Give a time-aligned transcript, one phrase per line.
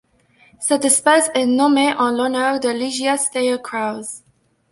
[0.59, 4.23] Cette espèce est nommée en l'honneur de Ligia Steyer Krause.